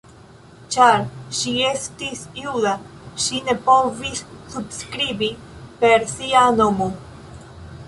Ĉar 0.75 0.95
ŝi 1.39 1.51
estis 1.71 2.23
juda 2.45 2.71
ŝi 3.25 3.43
ne 3.51 3.55
povis 3.69 4.25
subskribi 4.55 5.31
per 5.85 6.11
sia 6.17 6.45
nomo. 6.61 6.93